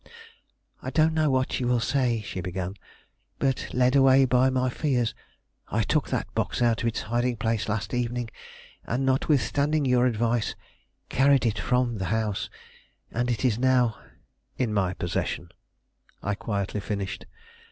[0.81, 2.73] "I don't know what you will say," she began,
[3.37, 5.13] "but, led away by my fears,
[5.67, 8.31] I took that box out of its hiding place last evening
[8.83, 10.55] and, notwithstanding your advice,
[11.09, 12.49] carried it from the house,
[13.11, 13.95] and it is now"
[14.57, 15.49] "In my possession,"
[16.23, 17.27] I quietly finished.